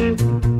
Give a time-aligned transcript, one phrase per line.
[0.00, 0.59] thank you.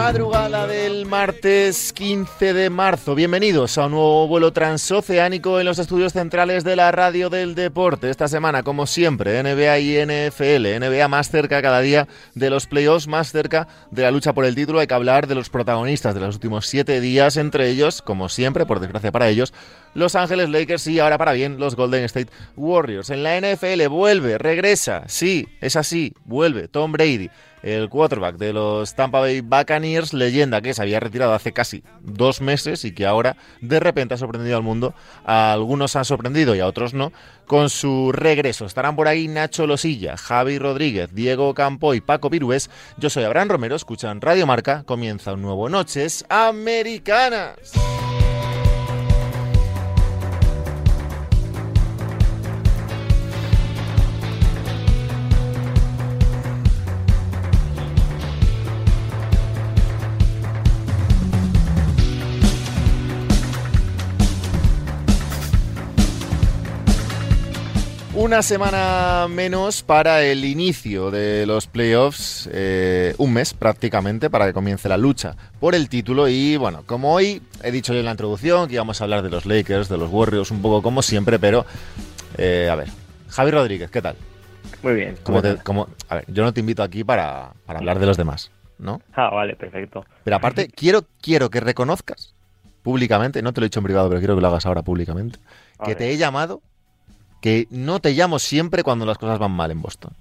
[0.00, 3.14] Madrugada del martes 15 de marzo.
[3.14, 8.08] Bienvenidos a un nuevo vuelo transoceánico en los estudios centrales de la radio del deporte.
[8.08, 10.80] Esta semana, como siempre, NBA y NFL.
[10.80, 14.54] NBA más cerca cada día de los playoffs, más cerca de la lucha por el
[14.54, 14.80] título.
[14.80, 18.64] Hay que hablar de los protagonistas de los últimos siete días, entre ellos, como siempre,
[18.64, 19.52] por desgracia para ellos,
[19.92, 23.10] los Ángeles Lakers y ahora para bien los Golden State Warriors.
[23.10, 27.28] En la NFL vuelve, regresa, sí, es así, vuelve Tom Brady
[27.62, 32.40] el quarterback de los Tampa Bay Buccaneers, leyenda que se había retirado hace casi dos
[32.40, 34.94] meses y que ahora de repente ha sorprendido al mundo.
[35.24, 37.12] A algunos han sorprendido y a otros no,
[37.46, 38.66] con su regreso.
[38.66, 42.70] Estarán por ahí Nacho Losilla, Javi Rodríguez, Diego Campo y Paco Pirués.
[42.96, 47.72] Yo soy Abraham Romero, escuchan Radio Marca, comienza un nuevo Noches Americanas.
[68.30, 74.52] Una semana menos para el inicio de los playoffs, eh, un mes prácticamente para que
[74.52, 78.12] comience la lucha por el título y bueno, como hoy he dicho yo en la
[78.12, 81.40] introducción que íbamos a hablar de los Lakers, de los Warriors, un poco como siempre,
[81.40, 81.66] pero
[82.38, 82.86] eh, a ver,
[83.30, 84.14] Javi Rodríguez, ¿qué tal?
[84.84, 85.16] Muy bien.
[85.24, 88.16] Como te- como- a ver, yo no te invito aquí para, para hablar de los
[88.16, 89.02] demás, ¿no?
[89.12, 90.04] Ah, vale, perfecto.
[90.22, 92.32] Pero aparte, quiero, quiero que reconozcas
[92.84, 95.40] públicamente, no te lo he dicho en privado, pero quiero que lo hagas ahora públicamente,
[95.84, 96.62] que te he llamado,
[97.40, 100.12] que no te llamo siempre cuando las cosas van mal en Boston.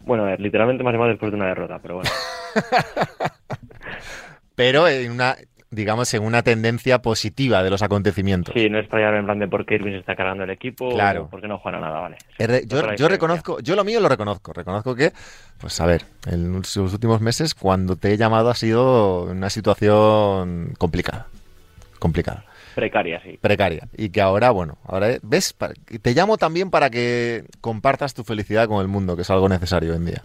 [0.00, 2.10] Bueno, a ver, literalmente más llamado después de una derrota, pero bueno.
[4.54, 5.36] Pero en una,
[5.70, 8.54] digamos, en una tendencia positiva de los acontecimientos.
[8.54, 10.50] Sí, no es para llevarme en plan de por qué Irving se está cargando el
[10.50, 11.24] equipo Claro.
[11.24, 12.16] o por qué no juega nada, vale.
[12.66, 14.52] Yo, yo reconozco, yo lo mío lo reconozco.
[14.54, 15.12] Reconozco que,
[15.58, 20.72] pues a ver, en los últimos meses cuando te he llamado ha sido una situación
[20.78, 21.26] complicada.
[21.98, 22.44] Complicada.
[22.76, 23.38] Precaria, sí.
[23.40, 25.56] precaria y que ahora, bueno, ahora ves,
[26.02, 29.92] te llamo también para que compartas tu felicidad con el mundo, que es algo necesario
[29.92, 30.22] hoy en día.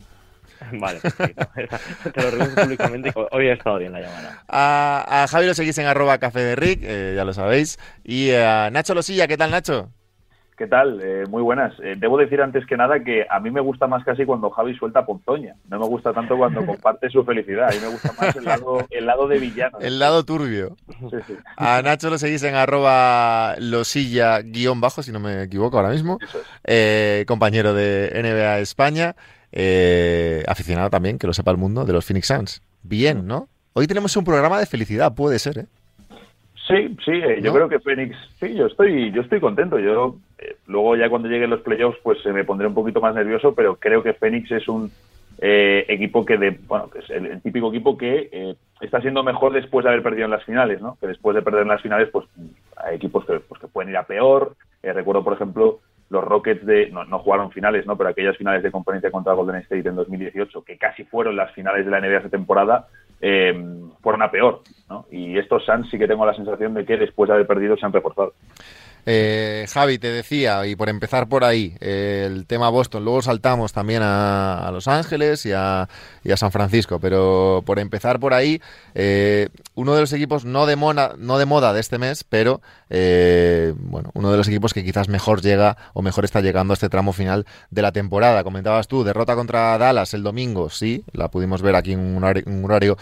[0.74, 1.48] Vale, perfecto.
[2.14, 4.44] Te lo reconozco públicamente hoy ha estado bien la llamada.
[4.50, 8.32] A, a Javi lo seguís en arroba café de Rick, eh, ya lo sabéis, y
[8.32, 9.90] a Nacho Losilla, ¿qué tal Nacho?
[10.62, 11.00] ¿Qué tal?
[11.02, 11.74] Eh, muy buenas.
[11.82, 14.76] Eh, debo decir antes que nada que a mí me gusta más casi cuando Javi
[14.78, 15.56] suelta ponzoña.
[15.68, 17.70] No me gusta tanto cuando comparte su felicidad.
[17.70, 19.80] A mí me gusta más el lado, el lado de villano.
[19.80, 20.78] El lado turbio.
[21.10, 21.34] Sí, sí.
[21.58, 26.20] A Nacho lo seguís en arroba losilla guion bajo, si no me equivoco ahora mismo,
[26.22, 26.46] Eso es.
[26.66, 29.16] eh, compañero de NBA España,
[29.52, 32.62] eh, aficionado también, que lo sepa el mundo, de los Phoenix Suns.
[32.84, 33.50] Bien, ¿no?
[33.74, 35.66] Hoy tenemos un programa de felicidad, puede ser, ¿eh?
[36.72, 39.80] Sí, sí, eh, yo creo que Phoenix, sí, yo estoy, yo estoy contento.
[39.80, 43.14] Yo eh, luego ya cuando lleguen los playoffs, pues eh, me pondré un poquito más
[43.14, 44.92] nervioso, pero creo que Phoenix es un
[45.44, 49.24] eh, equipo que de, bueno, que es el, el típico equipo que eh, está siendo
[49.24, 50.98] mejor después de haber perdido en las finales, ¿no?
[51.00, 52.28] Que después de perder en las finales, pues
[52.78, 54.56] hay equipos que, pues, que pueden ir a peor.
[54.84, 57.98] Eh, recuerdo, por ejemplo, los Rockets de, no, no jugaron finales, ¿no?
[57.98, 61.86] Pero aquellas finales de conferencia contra Golden State en 2018, que casi fueron las finales
[61.86, 62.88] de la NBA esa temporada,
[63.22, 63.54] eh,
[64.02, 65.06] fueron a peor, ¿no?
[65.12, 67.86] Y estos Suns sí que tengo la sensación de que después de haber perdido se
[67.86, 68.34] han reforzado.
[69.06, 74.02] Eh, Javi, te decía, y por empezar por ahí, el tema Boston, luego saltamos también
[74.04, 75.88] a, Los Ángeles y a,
[76.36, 78.62] San Francisco, pero por empezar por ahí,
[78.94, 82.62] eh, uno de los equipos no de, moda, no de moda de este mes, pero
[82.90, 86.76] eh, bueno, uno de los equipos que quizás mejor llega o mejor está llegando a
[86.76, 88.44] este tramo final de la temporada.
[88.44, 92.98] Comentabas tú, derrota contra Dallas el domingo, sí, la pudimos ver aquí en un horario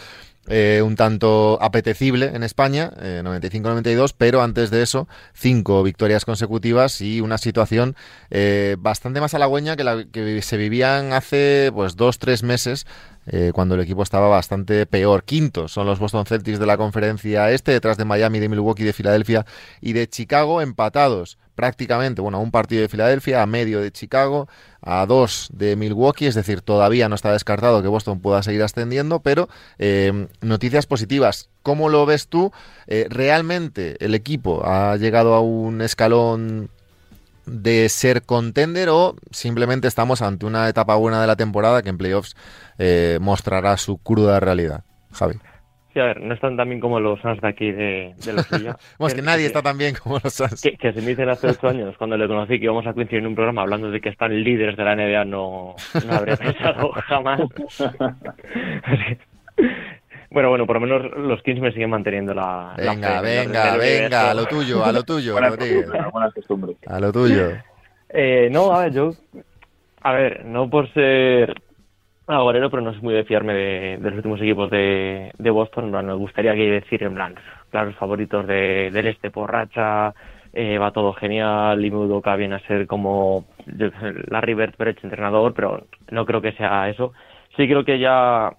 [0.49, 7.01] eh, un tanto apetecible en España, eh, 95-92, pero antes de eso, cinco victorias consecutivas
[7.01, 7.95] y una situación
[8.31, 12.85] eh, bastante más halagüeña que la que se vivían hace pues dos, tres meses.
[13.31, 15.23] eh, cuando el equipo estaba bastante peor.
[15.23, 18.93] Quintos son los Boston Celtics de la conferencia este, detrás de Miami, de Milwaukee, de
[18.93, 19.45] Filadelfia
[19.81, 24.47] y de Chicago, empatados prácticamente, bueno, a un partido de Filadelfia, a medio de Chicago,
[24.81, 29.19] a dos de Milwaukee, es decir, todavía no está descartado que Boston pueda seguir ascendiendo,
[29.19, 31.49] pero eh, noticias positivas.
[31.61, 32.53] ¿Cómo lo ves tú?
[32.87, 36.69] Eh, ¿Realmente el equipo ha llegado a un escalón
[37.45, 41.97] de ser contender o simplemente estamos ante una etapa buena de la temporada que en
[41.97, 42.37] playoffs
[42.77, 44.85] eh, mostrará su cruda realidad?
[45.11, 45.37] Javi.
[45.93, 48.43] Sí, a ver, no están tan bien como los Suns de aquí de, de la
[48.43, 48.77] suya.
[48.99, 50.61] bueno, es que nadie está tan bien como los Suns.
[50.61, 53.21] Que, que se me dicen hace ocho años, cuando le conocí, que íbamos a coincidir
[53.21, 55.75] en un programa hablando de que están líderes de la NBA, no,
[56.05, 57.41] no habría pensado jamás.
[60.31, 62.75] Bueno, bueno, por lo menos los Kings me siguen manteniendo la.
[62.77, 65.85] la Venga, fe, venga, venga, a lo tuyo, a lo tuyo, Buenas Rodríguez.
[65.85, 66.77] costumbres, buenas costumbres.
[66.85, 67.51] A lo tuyo.
[68.09, 69.11] Eh, no, a ver, yo.
[70.03, 71.59] A ver, no por ser
[72.35, 75.85] agorero, pero no soy muy de fiarme de, los últimos equipos de, Boston.
[75.85, 77.35] En plan, Me gustaría que decir, en plan,
[77.69, 80.13] claros favoritos de, del este por racha,
[80.53, 85.53] eh, va todo genial, y Udoka viene a ser como Larry Bird, pero hecho entrenador,
[85.53, 87.13] pero no creo que sea eso.
[87.57, 88.51] Sí creo que ya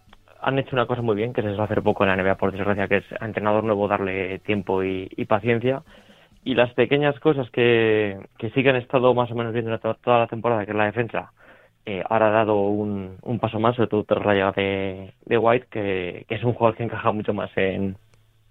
[0.43, 2.53] han hecho una cosa muy bien, que se suele hacer poco en la NBA, por
[2.53, 5.83] desgracia, que es a entrenador nuevo darle tiempo y, paciencia.
[6.45, 10.21] Y las pequeñas cosas que, que sí que han estado más o menos durante toda
[10.21, 11.33] la temporada, que es la defensa,
[11.87, 15.39] eh, ahora ha dado un, un paso más, sobre todo tras la llegada de, de
[15.39, 17.97] White, que, es un jugador que encaja mucho más en,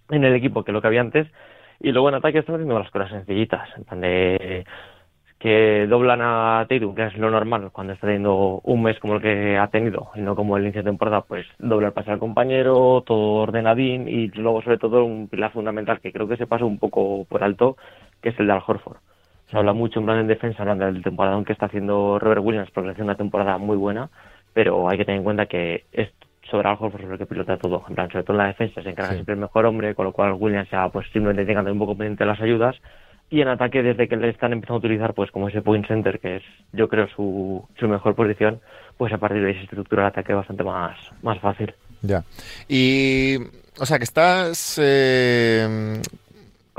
[0.10, 1.28] en el equipo que lo que había antes.
[1.80, 4.66] Y luego en ataque están haciendo las cosas sencillitas, en plan de
[5.40, 9.22] que doblan a Tatum, que es lo normal cuando está teniendo un mes como el
[9.22, 12.20] que ha tenido, y no como el inicio de temporada, pues dobla el pase al
[12.20, 16.66] compañero, todo ordenadín, y luego sobre todo un pilar fundamental que creo que se pasa
[16.66, 17.78] un poco por alto,
[18.22, 18.98] que es el de Al Horford.
[19.50, 22.70] Se habla mucho en plan en defensa, hablan del temporada que está haciendo Robert Williams,
[22.72, 24.10] porque hace una temporada muy buena,
[24.54, 26.10] pero hay que tener en cuenta que es
[26.50, 27.84] sobre Al Horford sobre el que pilota todo.
[27.90, 29.16] En plan, sobre todo en la defensa se encarga Sí.
[29.18, 32.24] siempre el mejor hombre, con lo cual Williams ya pues simplemente tenga un poco pendiente
[32.24, 32.76] de las ayudas.
[33.32, 36.20] Y en ataque, desde que le están empezando a utilizar, pues como ese point center,
[36.20, 36.44] que es
[36.74, 38.60] yo creo su, su mejor posición,
[38.98, 41.72] pues a partir de ahí se estructura el ataque bastante más, más fácil.
[42.02, 42.24] Ya.
[42.68, 43.38] Y,
[43.80, 46.02] o sea, que estás eh,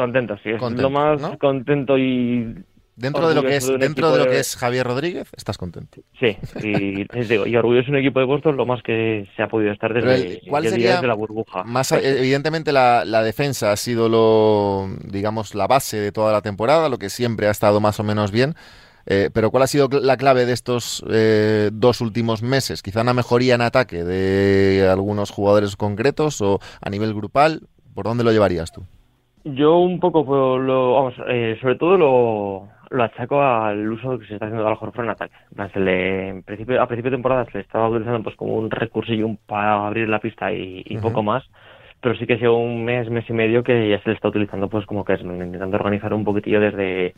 [0.01, 1.39] Contento, sí, es Contento, lo más ¿no?
[1.39, 2.55] contento y
[2.97, 6.01] dentro de lo que es de dentro de lo que es Javier Rodríguez, estás contento.
[6.19, 9.43] Sí, y, les digo, y orgulloso de un equipo de Boston lo más que se
[9.43, 11.65] ha podido estar desde, el- ¿cuál sería desde la burbuja.
[11.65, 16.89] Más evidentemente la, la defensa ha sido lo digamos la base de toda la temporada,
[16.89, 18.55] lo que siempre ha estado más o menos bien.
[19.07, 22.83] Eh, pero ¿cuál ha sido la clave de estos eh, dos últimos meses?
[22.83, 27.63] Quizá una mejoría en ataque de algunos jugadores concretos o a nivel grupal.
[27.95, 28.85] ¿Por dónde lo llevarías tú?
[29.45, 34.27] Yo un poco, pues, lo, vamos, eh, sobre todo lo, lo achaco al uso que
[34.27, 35.35] se está haciendo de Al en ataque.
[35.73, 38.71] Se le, en principio, a principio de temporada se le estaba utilizando pues como un
[38.71, 41.09] recursillo para abrir la pista y, y Ujú.
[41.09, 41.45] poco más,
[42.01, 44.69] pero sí que sido un mes, mes y medio que ya se le está utilizando
[44.69, 47.15] pues como que es intentando organizar un poquitillo desde,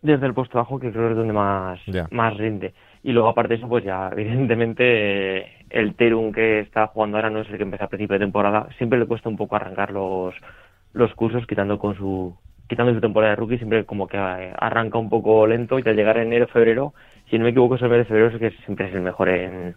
[0.00, 2.08] desde el puesto bajo, que creo que es donde más, Ya.
[2.10, 2.72] más rinde.
[3.04, 7.40] Y luego aparte de eso, pues ya evidentemente el Terum que está jugando ahora no
[7.40, 10.34] es el que empezó a principio de temporada, siempre le cuesta un poco arrancar los
[10.92, 12.36] los cursos quitando con su
[12.68, 15.96] quitando su temporada de rookie siempre como que eh, arranca un poco lento y al
[15.96, 16.94] llegar enero febrero
[17.30, 19.28] si no me equivoco es el mes de febrero es que siempre es el mejor
[19.28, 19.74] en,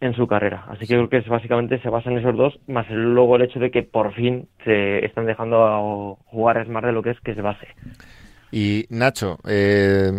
[0.00, 0.66] en su carrera.
[0.68, 3.58] Así que creo que es, básicamente se basa en esos dos más luego el hecho
[3.58, 7.20] de que por fin se están dejando a jugar es más de lo que es
[7.20, 7.66] que es base.
[8.52, 10.12] Y Nacho, eh,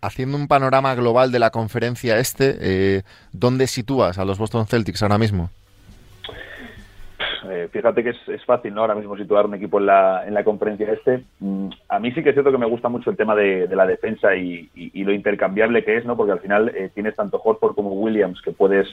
[0.00, 3.02] haciendo un panorama global de la conferencia este, eh,
[3.32, 5.50] ¿dónde sitúas a los Boston Celtics ahora mismo?
[7.48, 8.82] Eh, fíjate que es, es fácil ¿no?
[8.82, 11.24] ahora mismo situar un equipo en la, en la conferencia este.
[11.38, 13.86] Mm, a mí sí que es cierto que me gusta mucho el tema de, la
[13.86, 16.16] defensa y, lo intercambiable que es, ¿no?
[16.16, 18.86] porque al final eh, tienes tanto Horford como Williams que puedes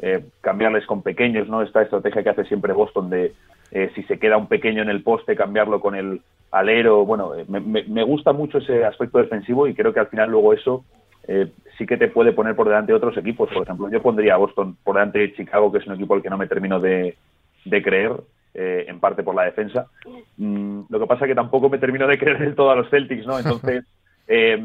[0.00, 1.62] eh, cambiarles con pequeños, ¿no?
[1.62, 3.34] esta estrategia que hace siempre Boston de
[3.74, 6.20] eh, si se queda un pequeño en el poste, cambiarlo con el
[6.50, 7.06] alero.
[7.06, 10.84] Bueno, me, gusta mucho ese aspecto defensivo y creo que al final luego eso
[11.26, 13.48] eh, sí que te puede poner por delante de otros equipos.
[13.50, 16.22] Por ejemplo, yo pondría a Boston por delante de Chicago, que es un equipo al
[16.22, 17.16] que no me termino de,
[17.64, 18.12] de creer,
[18.54, 19.86] eh, en parte por la defensa.
[20.36, 22.88] Mm, lo que pasa es que tampoco me termino de creer del todo a los
[22.90, 23.38] Celtics, ¿no?
[23.38, 23.84] Entonces,
[24.26, 24.58] eh,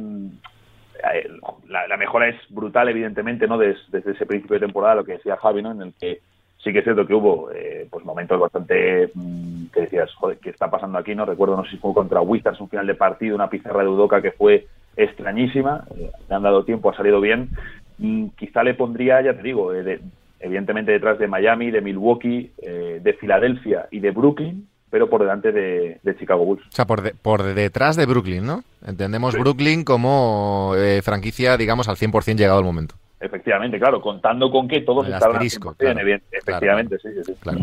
[1.14, 1.30] eh,
[1.68, 3.58] la, la mejora es brutal, evidentemente, ¿no?
[3.58, 5.72] Des- desde ese principio de temporada, lo que decía Javi, ¿no?
[5.72, 6.20] En el que
[6.64, 10.50] sí que es cierto que hubo eh, pues momentos bastante mm, que decías, joder, ¿qué
[10.50, 11.14] está pasando aquí?
[11.14, 13.90] No recuerdo, no sé si fue contra Wizards un final de partido, una pizarra de
[13.90, 17.52] Udoca que fue extrañísima, eh, le han dado tiempo, ha salido bien.
[18.00, 20.02] Mm, quizá le pondría, ya te digo, eh, de-
[20.40, 25.52] evidentemente detrás de Miami, de Milwaukee, eh, de Filadelfia y de Brooklyn, pero por delante
[25.52, 26.66] de, de Chicago Bulls.
[26.68, 28.64] O sea, por, de- por detrás de Brooklyn, ¿no?
[28.86, 32.96] Entendemos Brooklyn como eh, franquicia, digamos, al 100% llegado el momento.
[33.20, 36.00] Efectivamente, claro, contando con que todos estaban al asterisco, 100%, claro.
[36.00, 37.34] evident- efectivamente, sí, sí, sí.
[37.42, 37.60] Claro.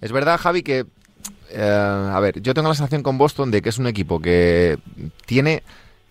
[0.00, 0.84] Es verdad, Javi, que.
[1.50, 4.78] eh, a ver, yo tengo la sensación con Boston de que es un equipo que
[5.26, 5.62] tiene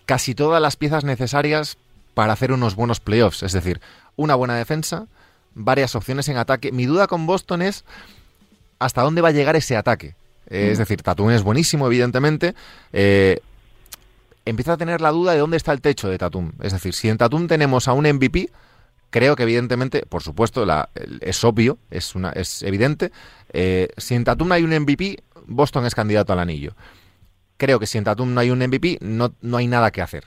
[0.06, 1.78] casi todas las piezas necesarias
[2.14, 3.42] para hacer unos buenos playoffs.
[3.44, 3.82] Es decir,
[4.16, 5.08] una buena defensa,
[5.56, 6.72] varias opciones en ataque.
[6.72, 7.84] Mi duda con Boston es
[8.80, 10.16] hasta dónde va a llegar ese ataque.
[10.50, 12.54] Eh, Es decir, Tatum es buenísimo, evidentemente.
[12.92, 13.40] eh,
[14.46, 16.52] empieza a tener la duda de dónde está el techo de Tatum.
[16.62, 18.50] Es decir, si en Tatum tenemos a un MVP,
[19.10, 20.90] creo que evidentemente, por supuesto, la,
[21.22, 23.12] es obvio, es, una, es evidente,
[23.54, 26.76] eh, si en Tatum hay un MVP, Boston es candidato al anillo.
[27.56, 30.26] Creo que si en Tatum no hay un MVP, no, no hay nada que hacer.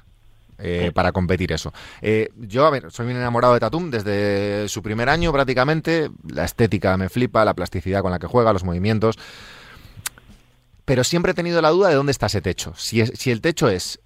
[0.59, 1.73] Eh, para competir eso.
[2.01, 6.11] Eh, yo, a ver, soy un enamorado de Tatum desde su primer año prácticamente.
[6.29, 9.19] La estética me flipa, la plasticidad con la que juega, los movimientos.
[10.87, 12.73] Pero siempre he tenido la duda de dónde está ese techo.
[12.77, 14.01] Si, si el techo es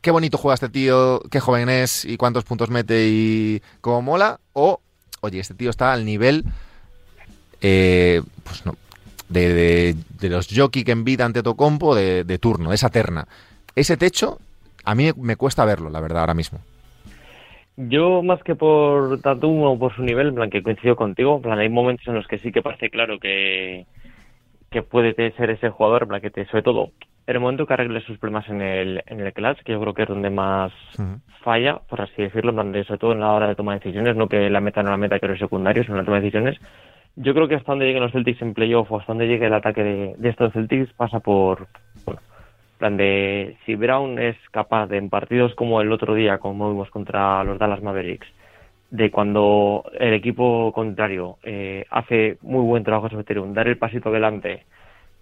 [0.00, 4.40] qué bonito juega este tío, qué joven es y cuántos puntos mete y cómo mola,
[4.52, 4.80] o,
[5.20, 6.44] oye, este tío está al nivel,
[7.60, 8.76] eh, pues no,
[9.28, 13.28] de, los jockey que envida ante Tocompo de, de turno, de esa terna.
[13.74, 14.38] Ese techo,
[14.84, 16.60] a mí me cuesta verlo, la verdad, ahora mismo.
[17.76, 21.42] Yo, más que por Tatum o por su nivel, en plan, que coincido contigo, en
[21.42, 23.86] plan, hay momentos en los que sí que parece claro que,
[24.70, 26.90] que puede ser ese jugador, en plan, que te, sobre todo,
[27.26, 29.94] en el momento que arregle sus problemas en el, en el clutch, que yo creo
[29.94, 30.72] que es donde más
[31.42, 34.50] falla, por así decirlo, donde, sobre todo en la hora de tomar decisiones, no que
[34.50, 36.58] la meta no la meta que los secundarios, en la toma de decisiones.
[37.16, 39.54] Yo creo que hasta donde lleguen los Celtics en playoff o hasta donde llegue el
[39.54, 41.68] ataque de, estos Celtics pasa por,
[42.80, 46.90] plan de si Brown es capaz de en partidos como el otro día, como vimos
[46.90, 48.26] contra los Dallas Mavericks,
[48.90, 54.64] de cuando el equipo contrario eh, hace muy buen trabajo sobre dar el pasito adelante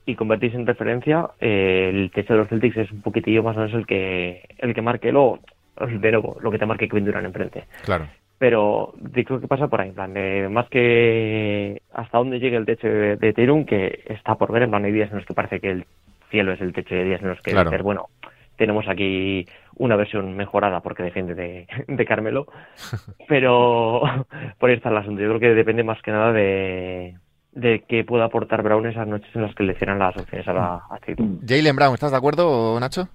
[0.07, 3.61] y convertirse en referencia, eh, el techo de los Celtics es un poquitillo más o
[3.61, 5.41] menos el que el que marque lo,
[5.79, 7.65] de nuevo, lo que te marque Kevin Durant enfrente.
[7.85, 8.07] Claro.
[8.39, 12.87] Pero creo que pasa por ahí, en plan, más que hasta dónde llegue el techo
[12.87, 15.71] de, de que está por ver, en plan, hay días en los que parece que
[15.73, 15.85] el
[16.31, 17.71] cielo es el techo de días en los que claro.
[17.83, 18.09] bueno,
[18.57, 22.47] tenemos aquí una versión mejorada porque defiende de, de Carmelo,
[23.29, 24.03] pero
[24.59, 25.21] por ahí está el asunto.
[25.23, 27.17] Yo creo que depende más que nada de,
[27.53, 30.53] de qué pueda aportar Brown esas noches en las que le cierran las opciones a
[30.53, 31.39] la actitud.
[31.47, 33.09] Jalen Brown, ¿estás de acuerdo, Nacho?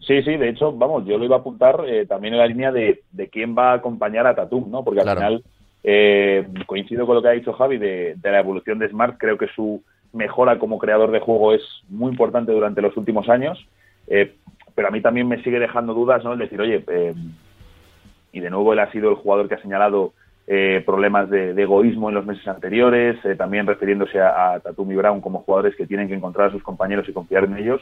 [0.00, 2.72] Sí, sí, de hecho, vamos, yo lo iba a apuntar eh, también en la línea
[2.72, 4.82] de, quién va a acompañar a Tatum, ¿no?
[4.82, 5.44] Porque al final
[5.84, 9.48] eh, coincido con lo que ha dicho Javi de, la evolución de Smart, creo que
[9.54, 13.66] su mejora como creador de juego es muy importante durante los últimos años,
[14.06, 14.34] eh,
[14.74, 16.32] pero a mí también me sigue dejando dudas, ¿no?
[16.32, 16.84] El decir, oye,
[18.32, 20.12] y de nuevo él ha sido el jugador que ha señalado
[20.52, 25.20] eh, problemas de, egoísmo en los meses anteriores, eh, también refiriéndose a, Tatum y Brown
[25.20, 27.80] como jugadores que tienen que encontrar a sus compañeros y confiar en ellos.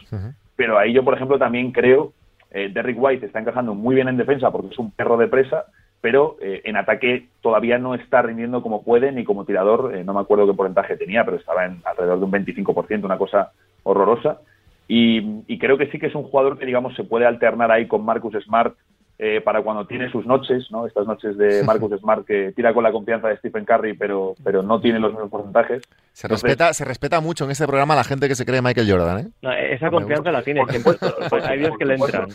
[0.55, 2.13] Pero ahí yo, por ejemplo, también creo,
[2.51, 5.65] eh, Derrick White está encajando muy bien en defensa porque es un perro de presa,
[6.01, 9.93] pero eh, en ataque todavía no está rindiendo como puede ni como tirador.
[10.05, 13.53] no me acuerdo qué porcentaje tenía, pero estaba en alrededor de un 25%, una cosa
[13.83, 14.41] horrorosa.
[14.87, 17.87] Y, y creo que sí que es un jugador que, digamos, se puede alternar ahí
[17.87, 18.75] con Marcus Smart
[19.21, 20.87] eh, para cuando tiene sus noches, ¿no?
[20.87, 24.63] Estas noches de Marcus Smart que tira con la confianza de Stephen Curry, pero, pero
[24.63, 25.83] no tiene los mismos porcentajes.
[26.13, 29.33] Se respeta, se respeta mucho en este programa la gente que se cree Michael Jordan,
[29.43, 29.75] ¿eh?
[29.75, 32.29] esa confianza la tiene, hay días que le entran.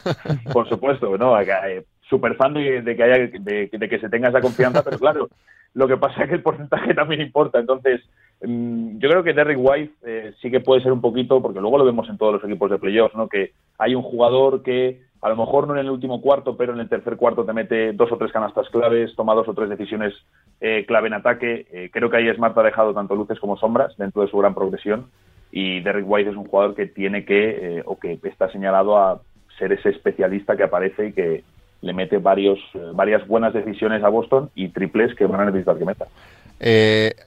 [0.51, 1.39] Por supuesto, ¿no?
[1.39, 5.29] Eh, Super fan de, que haya, de, que se tenga esa confianza, pero claro,
[5.73, 7.59] lo que pasa es que el porcentaje también importa.
[7.59, 8.01] Entonces,
[8.41, 11.77] mm, yo creo que Derrick White eh, sí que puede ser un poquito, porque luego
[11.77, 13.27] lo vemos en todos los equipos de playoffs, ¿no?
[13.27, 16.81] Que hay un jugador que a lo mejor no en el último cuarto, pero en
[16.81, 20.13] el tercer cuarto te mete dos o tres canastas claves, toma dos o tres decisiones
[20.59, 21.65] eh, clave en ataque.
[21.71, 24.53] Eh, creo que ahí Smart ha dejado tanto luces como sombras dentro de su gran
[24.53, 25.07] progresión
[25.49, 29.21] y Derrick White es un jugador que tiene que, eh, o que está señalado a
[29.57, 31.43] ser ese especialista que aparece y que
[31.83, 32.59] le mete varios,
[32.95, 36.07] varias buenas decisiones a Boston y triples que van a necesitar que meta.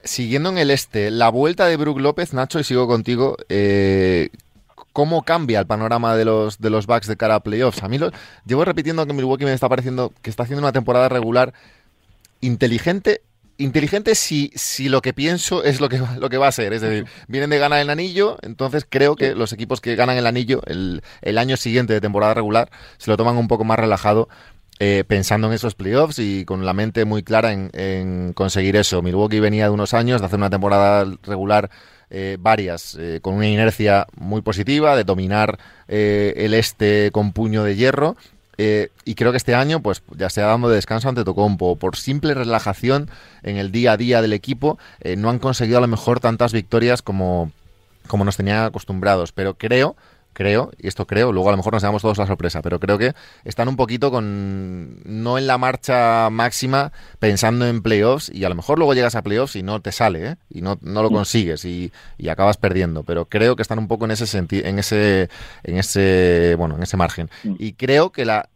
[0.03, 3.37] siguiendo en el este, la vuelta de Brook López, Nacho, y sigo contigo,
[4.97, 7.83] cómo cambia el panorama de los, de los Bucks de cara a playoffs.
[7.83, 8.09] A mí lo,
[8.47, 11.53] llevo repitiendo que Milwaukee me está pareciendo que está haciendo una temporada regular
[12.41, 13.21] inteligente.
[13.57, 16.73] Inteligente si, si lo que pienso es lo que, lo que va a ser.
[16.73, 20.27] Es decir, vienen de ganar el anillo, entonces creo que los equipos que ganan el
[20.27, 24.29] anillo el, el año siguiente de temporada regular se lo toman un poco más relajado
[24.79, 29.01] eh, pensando en esos playoffs y con la mente muy clara en, en, conseguir eso.
[29.01, 31.71] Milwaukee venía de unos años de hacer una temporada regular
[32.09, 35.59] eh, varias, eh, con una inercia muy positiva, de dominar
[35.89, 38.15] eh, el este con puño de hierro.
[38.57, 41.75] Y creo que este año, pues ya se ha dado descanso ante Tocompo.
[41.75, 43.09] Por simple relajación
[43.43, 44.79] en el día a día del equipo,
[45.17, 47.51] no han conseguido a lo mejor tantas victorias como,
[48.07, 49.31] como nos tenían acostumbrados.
[49.31, 49.95] Pero creo
[50.37, 52.99] creo, y esto creo, luego a lo mejor nos damos todos la sorpresa, pero creo
[52.99, 53.13] que
[53.43, 58.53] están un poquito con, no en la marcha máxima, pensando en playoffs, y a lo
[58.53, 60.35] mejor luego llegas a playoffs y no te sale, ¿eh?
[60.51, 61.13] y no, no lo mm.
[61.13, 64.77] consigues, y, y, acabas perdiendo, pero creo que están un poco en ese sentido, en
[64.77, 65.27] ese,
[65.63, 67.31] en ese, bueno, en ese margen.
[67.43, 67.55] Mm.
[67.57, 68.47] Y creo que la,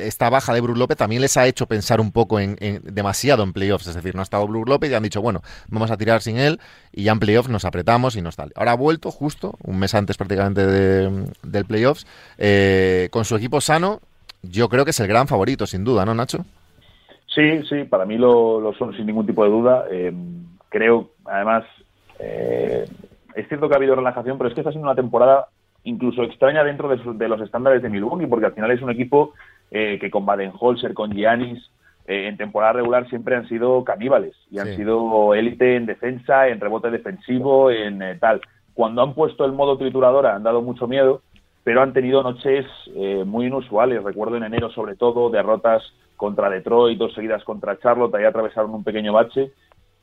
[0.00, 3.52] esta baja de Brook López también les ha hecho pensar un poco en, demasiado en
[3.52, 3.86] playoffs.
[3.86, 6.38] Es decir, no ha estado Brook López y han dicho, bueno, vamos a tirar sin
[6.38, 6.58] él
[6.92, 8.52] y ya en playoffs nos apretamos y nos tal.
[8.54, 12.06] Ahora ha vuelto justo, un mes antes prácticamente de, del playoffs,
[12.38, 14.00] eh, con su equipo sano.
[14.42, 16.44] yo creo que es el gran favorito, sin duda, ¿no, Nacho?
[17.34, 19.84] Sí, sí, para mí lo, son sin ningún tipo de duda.
[19.90, 20.12] Eh,
[20.68, 21.64] creo, además,
[22.18, 22.84] eh,
[23.34, 25.46] es cierto que ha habido relajación, pero es que está siendo una temporada
[25.84, 29.34] incluso extraña dentro de, los estándares de Milwaukee, porque al final es un equipo
[29.70, 31.70] eh, que con Baden-Holzer, con Giannis,
[32.10, 36.90] en temporada regular siempre han sido caníbales y han sido élite en defensa, en rebote
[36.90, 38.40] defensivo, en tal.
[38.72, 41.20] Cuando han puesto el modo trituradora han dado mucho miedo,
[41.64, 42.64] pero han tenido noches
[43.26, 44.02] muy inusuales.
[44.02, 45.82] Recuerdo en enero sobre todo derrotas
[46.18, 49.52] contra Detroit, dos seguidas contra Charlotte, ahí atravesaron un pequeño bache,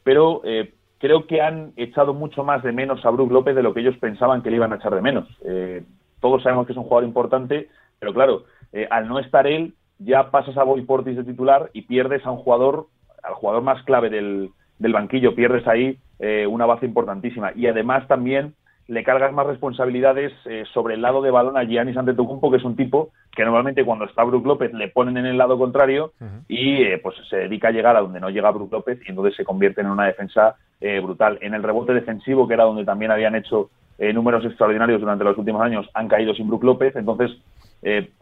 [0.04, 3.76] pero eh, creo que han echado mucho más de menos a Brook López de lo
[3.76, 5.28] que ellos pensaban que le iban a echar de menos.
[5.46, 5.84] Eh,
[6.22, 7.70] todos sabemos que es un jugador importante,
[8.00, 11.84] pero claro, eh, al no estar él, ya pasas a Boy Portis de titular y
[11.84, 12.88] pierdes a un jugador,
[13.24, 14.50] al jugador más clave del,
[14.80, 16.00] del banquillo, pierdes ahí
[16.48, 17.52] una base importantísima.
[17.56, 18.56] Y además también
[18.88, 22.64] le cargas más responsabilidades eh, sobre el lado de balón a Giannis Antetokounmpo, que es
[22.64, 26.14] un tipo que normalmente cuando está Brook López le ponen en el lado contrario
[26.48, 29.36] y eh, pues se dedica a llegar a donde no llega Brook López y entonces
[29.36, 31.40] se convierte en una defensa eh, brutal.
[31.42, 35.62] En el rebote defensivo, que era donde también habían hecho números extraordinarios durante los últimos
[35.62, 37.32] años, han caído sin Brook López, entonces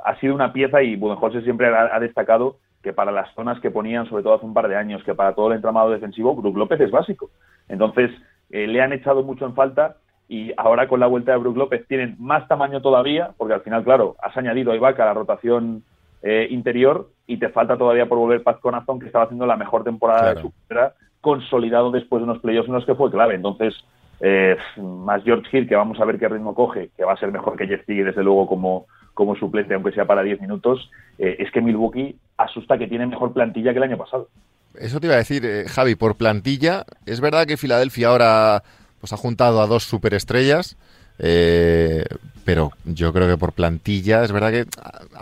[0.03, 4.05] ha sido una pieza y José siempre ha, destacado que para las zonas que ponían,
[4.07, 6.81] sobre todo hace un par de años, que para todo el entramado defensivo, Brook López
[6.81, 7.29] es básico.
[7.69, 8.12] Entonces,
[8.50, 9.95] le han echado mucho en falta
[10.27, 13.83] y ahora con la vuelta de Brook López tienen más tamaño todavía, porque al final,
[13.83, 15.83] claro, has añadido a Ibaka la rotación
[16.22, 19.83] eh, interior y te falta todavía por volver Paz Conazón, que estaba haciendo la mejor
[19.83, 23.36] temporada de su carrera, consolidado después de unos playoffs en los que fue clave.
[23.36, 23.75] Entonces,
[24.22, 27.31] eh, más George Hill, que vamos a ver qué ritmo coge, que va a ser
[27.31, 31.38] mejor que Jeff Tiggy, desde luego, como, como suplente, aunque sea para 10 minutos, eh,
[31.39, 34.27] es que Milwaukee asusta que tiene mejor plantilla que el año pasado.
[34.75, 38.63] Eso te iba a decir, Javi, por plantilla, es verdad que Filadelfia ahora
[39.00, 40.77] pues ha juntado a dos superestrellas.
[41.20, 42.05] Eh,
[42.46, 44.65] pero yo creo que por plantilla, es verdad que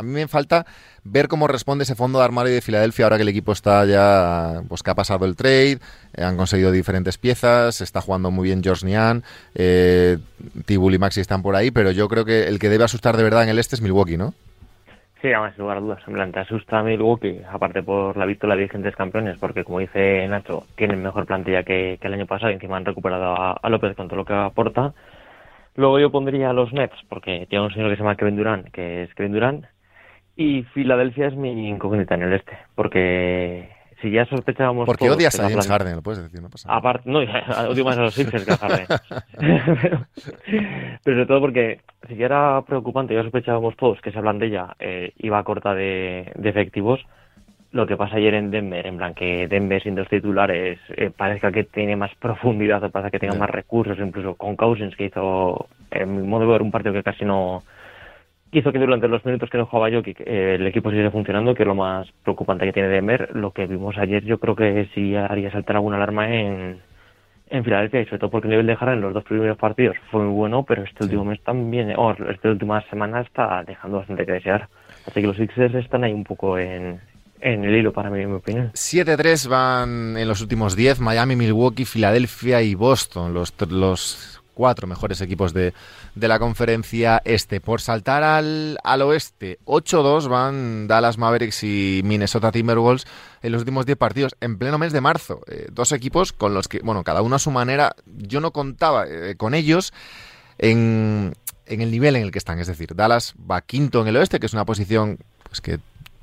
[0.01, 0.65] a mí me falta
[1.03, 4.61] ver cómo responde ese fondo de armario de Filadelfia ahora que el equipo está ya,
[4.67, 5.79] pues que ha pasado el trade,
[6.15, 9.23] eh, han conseguido diferentes piezas, está jugando muy bien George Nian,
[9.55, 10.17] eh,
[10.65, 13.23] Tibul y Maxi están por ahí, pero yo creo que el que debe asustar de
[13.23, 14.33] verdad en el este es Milwaukee, ¿no?
[15.21, 16.03] Sí, además, sin lugar a dudas.
[16.07, 19.77] En plan, te asusta a Milwaukee, aparte por la victoria de vigentes campeones, porque como
[19.79, 23.95] dice Nacho, tienen mejor plantilla que, el año pasado y encima han recuperado a, López
[23.95, 24.93] con todo lo que aporta.
[25.75, 28.71] Luego yo pondría a los Nets, porque tiene un señor que se llama Kevin Durant,
[28.71, 29.65] que es Kevin Durant.
[30.35, 33.69] Y Filadelfia es mi incógnita en el este, porque
[34.01, 34.85] si ya sospechábamos.
[34.85, 36.79] Porque odias a James Harden, lo puedes decir, no pasa nada.
[36.79, 37.19] Aparte, no,
[37.69, 38.87] odio más a los Sixers que a Harden.
[41.03, 45.13] pero, sobre todo porque si ya era preocupante, ya sospechábamos todos que esa plantilla eh,
[45.19, 46.99] iba corta de, de, efectivos.
[47.71, 51.53] Lo que pasa ayer en Denver, en plan que Denver sin dos titulares eh, parezca
[51.53, 55.67] que tiene más profundidad, o parece que tenga más recursos, incluso con Cousins que hizo,
[55.89, 57.63] en mi modo de ver, un partido que casi no
[58.51, 61.63] hizo que durante los minutos que no jugaba yo eh, el equipo siguiera funcionando, que
[61.63, 63.29] es lo más preocupante que tiene Denver.
[63.33, 66.81] Lo que vimos ayer yo creo que sí haría saltar alguna alarma en,
[67.49, 69.95] en Filadelfia y sobre todo porque el nivel de Jara en los dos primeros partidos
[70.09, 74.25] fue muy bueno, pero este último mes también, o esta última semana está dejando bastante
[74.25, 74.67] que desear.
[75.07, 76.99] Así que los Sixers están ahí un poco en,
[77.39, 78.71] en el hilo para mí, en mi opinión.
[78.73, 85.19] 7-3 van en los últimos 10, Miami, Milwaukee, Filadelfia y Boston, los, los cuatro mejores
[85.21, 85.73] equipos de,
[86.13, 87.61] de la conferencia este.
[87.61, 93.07] Por saltar al, al oeste, 8-2 van Dallas Mavericks y Minnesota Timberwolves
[93.41, 95.41] en los últimos 10 partidos, en pleno mes de marzo.
[95.47, 99.07] Eh, dos equipos con los que, bueno, cada uno a su manera, yo no contaba
[99.07, 99.93] eh, con ellos
[100.59, 101.33] en,
[101.65, 102.59] en el nivel en el que están.
[102.59, 105.17] Es decir, Dallas va quinto en el oeste, que es una posición
[105.49, 105.79] pues que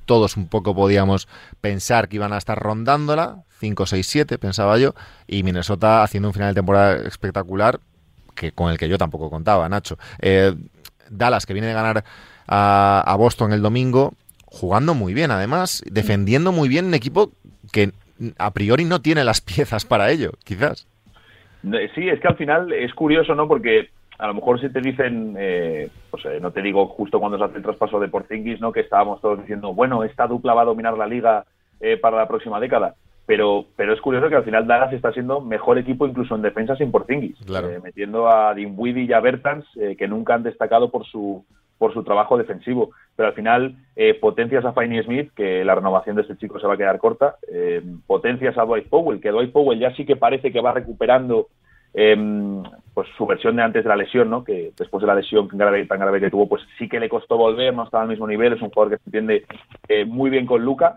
[0.09, 1.27] todos un poco podíamos
[1.61, 4.94] pensar que iban a estar rondándola, 5, 6, 7, pensaba yo,
[5.27, 7.81] y Minnesota haciendo un final de temporada espectacular,
[8.38, 9.96] que con el que yo tampoco contaba, Nacho.
[10.20, 10.55] Eh,
[11.11, 12.05] Dallas, que viene de ganar
[12.46, 14.12] a, Boston el domingo,
[14.46, 17.33] jugando muy bien, además, defendiendo muy bien un equipo
[17.72, 17.90] que
[18.38, 20.87] a priori no tiene las piezas para ello, quizás.
[21.94, 23.48] Sí, es que al final es curioso, ¿no?
[23.48, 27.37] Porque a lo mejor si te dicen, eh, pues eh, no te digo justo cuando
[27.37, 28.72] se hace el traspaso de Porzingis, ¿no?
[28.72, 31.44] Que estábamos todos diciendo, bueno, esta dupla va a dominar la liga
[32.01, 32.96] para la próxima década
[33.28, 36.76] pero, pero es curioso que al final Dallas está siendo mejor equipo incluso en defensa
[36.76, 41.04] sin Porzingis, eh, metiendo a Dinwiddie y a Bertans, eh, que nunca han destacado por
[41.04, 41.44] su
[41.76, 42.90] por su trabajo defensivo.
[43.14, 46.66] Pero al final, eh, potencias a Finney Smith, que la renovación de este chico se
[46.66, 47.36] va a quedar corta,
[48.06, 51.48] potencias a Dwight Powell, que Dwight Powell ya sí que parece que va recuperando
[51.92, 52.62] em,
[52.94, 54.42] pues su versión de antes de la lesión, ¿no?
[54.42, 57.10] que después de la lesión tan grave, tan grave que tuvo, pues sí que le
[57.10, 60.46] costó volver, no estaba al mismo nivel, es un jugador que se entiende muy bien
[60.46, 60.96] con Luca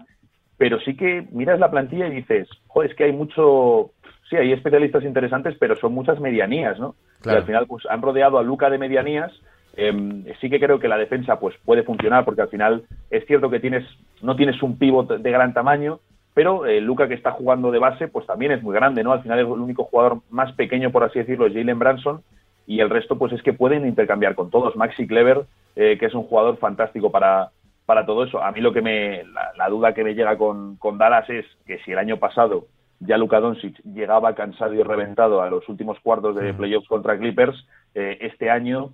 [0.61, 3.89] pero sí que miras la plantilla y dices, joder, es que hay mucho,
[4.29, 6.93] sí, hay especialistas interesantes, pero son muchas medianías, ¿no?
[7.25, 9.31] Y al final pues han rodeado a Luca de medianías
[9.75, 13.49] Em, sí que creo que la defensa pues puede funcionar porque al final es cierto
[13.49, 13.85] que tienes
[14.21, 15.99] no tienes un pivot de gran tamaño,
[16.33, 19.13] pero eh, Luca que está jugando de base pues también es muy grande, ¿no?
[19.13, 22.21] Al final es el único jugador más pequeño, por así decirlo, es Jalen Branson
[22.67, 24.75] y el resto pues es que pueden intercambiar con todos.
[24.75, 25.45] Maxi Clever,
[25.75, 27.51] eh, que es un jugador fantástico para,
[27.85, 28.41] para todo eso.
[28.41, 29.23] A mí lo que me,
[29.55, 32.67] la, duda que me llega con, con, Dallas es que si el año pasado
[32.99, 37.65] ya Luka Doncic llegaba cansado y reventado a los últimos cuartos de playoffs contra Clippers,
[37.95, 38.91] eh, este año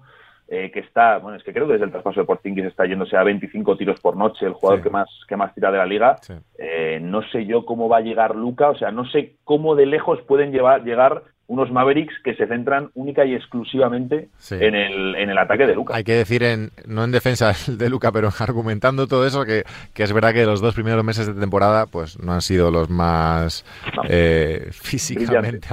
[0.49, 3.17] eh, que está, bueno, es que creo que desde el traspaso de Portingis está yéndose
[3.17, 6.15] a 25 tiros por noche, el jugador que más que más tira de la liga.
[6.57, 9.85] Eh, no sé yo cómo va a llegar Luca, o sea, no sé cómo de
[9.85, 15.29] lejos pueden llevar, llegar unos Mavericks que se centran única y exclusivamente en, el, en
[15.29, 15.95] el ataque de Luca.
[15.95, 20.03] Hay que decir, en, no en defensa de Luca, pero argumentando todo eso, que, que,
[20.03, 23.65] es verdad que los dos primeros meses de temporada pues no han sido los más
[24.09, 25.67] eh, físicamente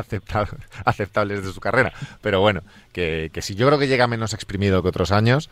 [0.85, 1.93] aceptables de su carrera.
[2.23, 5.51] Pero bueno, que, que sí, yo creo que llega menos exprimido que otros años.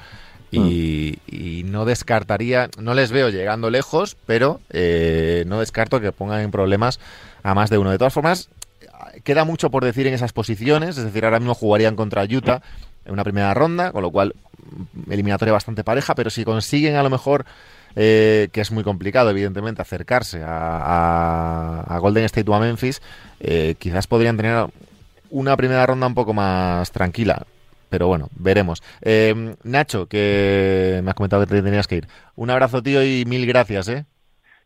[0.53, 1.35] Y, mm.
[1.35, 6.51] y, no descartaría, no les veo llegando lejos, pero eh, no descarto que pongan en
[6.51, 7.01] problemas
[7.43, 7.91] a más de uno.
[7.91, 8.51] De todas formas,
[9.25, 12.63] queda mucho por decir en esas posiciones, es decir, ahora mismo jugarían contra Utah
[13.05, 14.35] en una primera ronda, con lo cual
[15.05, 17.45] mm, eliminatoria bastante pareja, pero si consiguen a lo mejor,
[17.97, 23.03] eh, que es muy complicado evidentemente, acercarse a, Golden State o a Memphis,
[23.41, 24.67] eh, quizás podrían tener
[25.31, 27.47] una primera ronda un poco más tranquila.
[27.89, 28.83] Pero bueno, veremos.
[29.03, 32.09] Eh, Nacho, que me has comentado que te tenías que ir.
[32.37, 34.07] Un abrazo, tío, y mil gracias, ¿eh?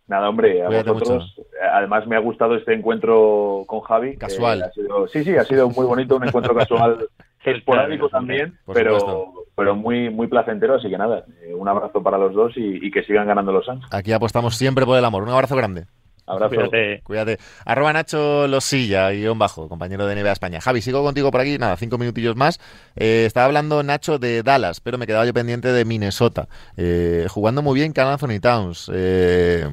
[0.08, 1.34] Nada, hombre, a vosotros.
[1.72, 4.16] Además, me ha gustado este encuentro con Javi.
[4.16, 4.70] Casual.
[5.08, 7.08] sí, sí, ha sido muy bonito, un encuentro casual
[7.44, 10.74] esporádico también, pero, pero muy, muy placentero.
[10.74, 13.84] Así que nada, eh, un abrazo para los dos y, que sigan ganando los Suns.
[13.90, 15.24] Aquí apostamos siempre por el amor.
[15.24, 15.86] Un abrazo grande.
[16.26, 16.54] Abrazo.
[16.54, 17.00] Cuídate.
[17.04, 17.38] Cuídate.
[17.64, 20.60] Arroba Nacho Losilla, guion bajo, compañero de NBA España.
[20.60, 22.58] Javi, sigo contigo por aquí, nada, cinco minutillos más.
[22.96, 26.48] Eh, estaba hablando Nacho de Dallas, pero me quedaba yo pendiente de Minnesota.
[26.76, 28.90] Eh, jugando muy bien Carl Anthony Towns.
[28.92, 29.68] Eh,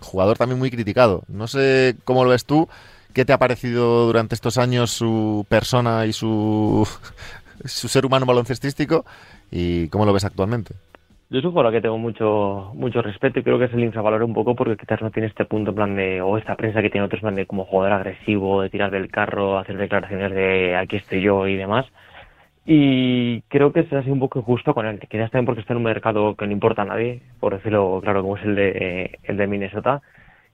[0.00, 1.22] jugador también muy criticado.
[1.28, 2.68] No sé cómo lo ves tú.
[3.14, 6.86] ¿Qué te ha parecido durante estos años su persona y su,
[7.64, 9.06] su ser humano baloncestístico?
[9.50, 10.74] ¿Y cómo lo ves actualmente?
[11.28, 14.24] Yo es un jugador que tengo mucho mucho respeto y creo que se le infravalora
[14.24, 16.90] un poco porque quizás no tiene este punto en plan de, o esta prensa que
[16.90, 20.96] tiene otros plan de como jugador agresivo, de tirar del carro, hacer declaraciones de aquí
[20.96, 21.86] estoy yo y demás.
[22.64, 25.72] Y creo que se ha sido un poco injusto con él, quizás también porque está
[25.72, 29.18] en un mercado que no importa a nadie, por decirlo claro, como es el de,
[29.24, 30.02] el de Minnesota.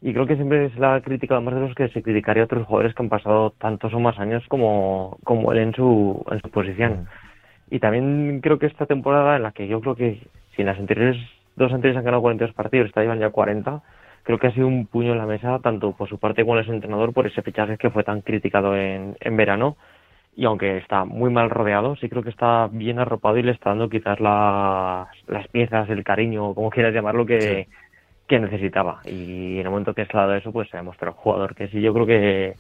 [0.01, 2.67] Y creo que siempre es la crítica, además de los que se criticaría a otros
[2.67, 6.51] jugadores que han pasado tantos o más años como, como él en su, en su
[6.51, 7.09] posición.
[7.71, 10.21] Y también creo que esta temporada en la que yo creo que
[10.55, 11.17] si en las anteriores
[11.57, 13.83] dos anteriores han ganado 42 partidos, esta llevan ya 40,
[14.23, 16.69] creo que ha sido un puño en la mesa, tanto por su parte como el
[16.69, 19.77] entrenador, por ese fichaje que fue tan criticado en, en verano.
[20.35, 23.71] Y aunque está muy mal rodeado, sí creo que está bien arropado y le está
[23.71, 27.69] dando quizás las, las piezas, el cariño, como quieras llamarlo, que,
[28.27, 29.01] que necesitaba.
[29.05, 31.83] Y en el momento que ha dado eso, pues se ha demostrado jugador que sí,
[31.83, 32.55] yo creo que,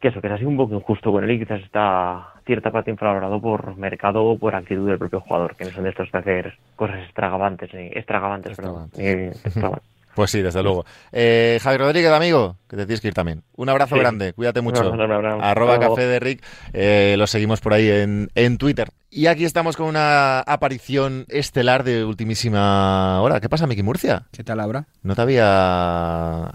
[0.00, 2.70] que eso, que se ha sido un poco injusto con él y quizás está cierta
[2.70, 6.10] parte infravalorado por mercado o por actitud del propio jugador, que no son de estos
[6.10, 8.90] de hacer cosas extravagantes, extravagantes, perdón.
[10.12, 10.84] Pues sí, desde luego.
[11.12, 13.42] Eh, Javi Rodríguez, amigo, que te tienes que ir también.
[13.54, 14.92] Un abrazo grande, cuídate mucho.
[15.40, 18.88] Arroba Café de Rick, eh, lo seguimos por ahí en, en Twitter.
[19.08, 23.40] Y aquí estamos con una aparición estelar de ultimísima hora.
[23.40, 24.24] ¿Qué pasa, Miki Murcia?
[24.32, 24.86] ¿Qué tal, Laura?
[25.04, 26.50] No te había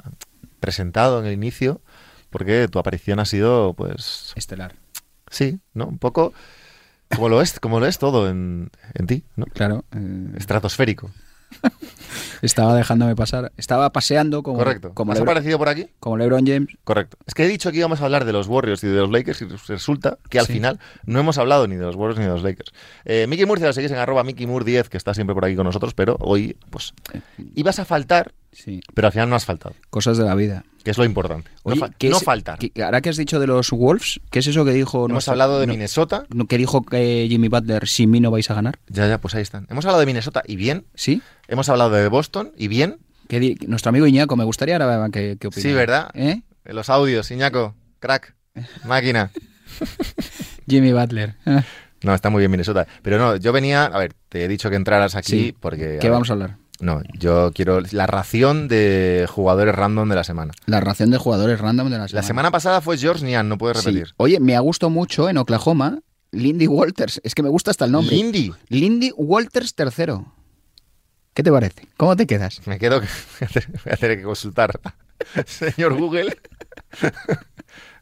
[0.59, 1.79] presentado en el inicio
[2.35, 4.33] porque tu aparición ha sido, pues...
[4.35, 4.75] Estelar.
[5.31, 5.85] Sí, ¿no?
[5.85, 6.33] Un poco
[7.15, 9.45] como lo es, como lo es todo en, en ti, ¿no?
[9.45, 9.85] Claro.
[9.95, 10.33] Eh...
[10.35, 11.11] Estratosférico.
[12.41, 13.53] Estaba dejándome pasar.
[13.55, 14.57] Estaba paseando como.
[14.57, 14.93] Correcto.
[14.93, 15.87] Como ¿Has aparecido por aquí?
[16.01, 16.67] Como LeBron James.
[16.83, 17.17] Correcto.
[17.25, 19.41] Es que he dicho que íbamos a hablar de los Warriors y de los Lakers
[19.41, 22.43] y resulta que al final no hemos hablado ni de los Warriors ni de los
[22.43, 22.73] Lakers.
[23.05, 25.55] Eh, Mickey Murcia lo seguís en arroba Mickey Moore 10, que está siempre por aquí
[25.55, 27.21] con nosotros, pero hoy, pues, eh,
[27.55, 28.81] ibas a faltar, sí.
[28.93, 29.75] pero al final no has faltado.
[29.89, 31.49] Cosas de la vida que es lo importante.
[31.63, 32.59] no, falta.
[32.83, 35.07] ahora que has dicho de los Wolves, ¿qué es eso que dijo?
[35.09, 36.25] Hemos hablado de Minnesota.
[36.47, 38.77] Que dijo que Jimmy Butler, sin mí no vais a ganar.
[38.87, 39.65] Ya, ya, pues ahí están.
[39.71, 40.85] Hemos hablado de Minnesota y bien.
[40.93, 41.23] Sí.
[41.47, 42.99] Hemos hablado de Boston y bien.
[43.27, 46.11] Que nuestro amigo Iñaco, me gustaría ahora que, que Sí, ¿verdad?
[46.13, 46.43] ¿Eh?
[46.65, 48.35] Los audios, Iñaco, crack,
[48.85, 49.31] máquina.
[50.69, 51.33] Jimmy Butler.
[52.03, 52.85] no, está muy bien Minnesota.
[53.01, 55.97] Pero no, yo venía, a ver, te he dicho que entraras aquí porque...
[55.99, 56.57] ¿Qué vamos a hablar?
[56.81, 60.53] No, yo quiero la ración de jugadores random de la semana.
[60.65, 62.21] La ración de jugadores random de la semana.
[62.21, 64.13] La semana pasada fue George Nian, no puedes repetir.
[64.17, 65.99] Oye, me ha gustado mucho en Oklahoma
[66.31, 67.21] Lindy Walters.
[67.23, 68.13] Es que me gusta hasta el nombre.
[68.15, 68.51] Lindy.
[68.67, 70.15] Lindy Walters III.
[71.33, 71.87] ¿Qué te parece?
[71.97, 72.61] ¿Cómo te quedas?
[72.67, 72.99] Me quedo.
[73.39, 74.77] Voy a tener que consultar.
[75.45, 76.37] Señor Google.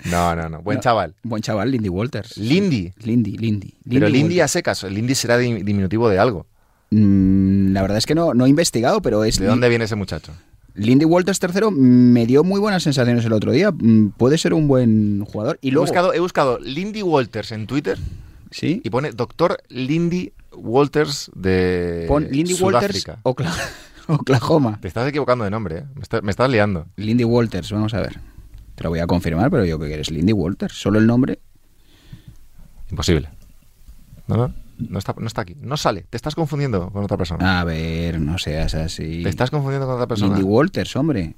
[0.06, 0.62] No, no, no.
[0.62, 0.82] Buen No.
[0.84, 1.16] chaval.
[1.24, 2.38] Buen chaval, Lindy Walters.
[2.38, 2.92] Lindy.
[2.98, 3.74] Lindy, Lindy.
[3.90, 4.52] Pero Lindy a Walters.
[4.52, 4.84] secas.
[4.84, 6.46] Lindy será di- diminutivo de algo.
[6.94, 9.96] Mm, la verdad es que no, no he investigado, pero es ¿De dónde viene ese
[9.96, 10.32] muchacho?
[10.76, 13.72] Lindy Walters tercero me dio muy buenas sensaciones el otro día.
[13.72, 15.60] Mm, Puede ser un buen jugador.
[15.62, 17.98] Y He luego, buscado, he buscado Lindy Walters en Twitter
[18.52, 23.20] sí, y pone doctor Lindy Walters de pon Lindy Walters Sudáfrica.
[23.24, 23.54] Okla-
[24.08, 24.80] Oklahoma.
[24.82, 25.84] Te estás equivocando de nombre, ¿eh?
[25.96, 26.88] Me, está- me estás liando.
[26.98, 28.20] Lindy Walters, vamos a ver.
[28.76, 30.74] Te lo voy a confirmar, pero yo creo que eres Lindy Walters.
[30.74, 31.38] Solo el nombre.
[32.90, 33.30] Imposible.
[34.28, 35.56] No, no, no está, no está aquí.
[35.60, 36.06] No sale.
[36.10, 37.60] Te estás confundiendo con otra persona.
[37.60, 39.24] A ver, no seas así.
[39.24, 40.36] Te estás confundiendo con otra persona.
[40.36, 41.36] Lindy Walters, hombre.